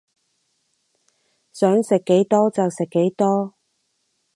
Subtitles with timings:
[1.53, 3.53] 想食幾多就食幾多